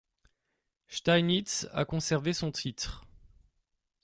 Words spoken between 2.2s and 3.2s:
son titre.